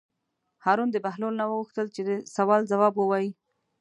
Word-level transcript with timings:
هارون 0.65 0.89
د 0.91 0.97
بهلول 1.05 1.33
نه 1.41 1.45
وغوښتل 1.49 1.87
چې 1.95 2.01
د 2.05 2.09
سوال 2.35 2.61
ځواب 2.71 2.93
ووایي. 2.97 3.29